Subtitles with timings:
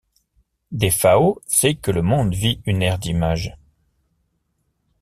[0.71, 3.55] Defao sait que le monde vit une ère d'image.